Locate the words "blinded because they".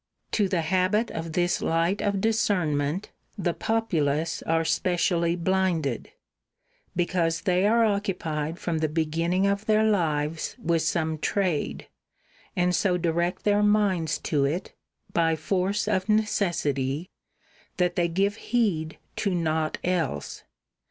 5.35-7.67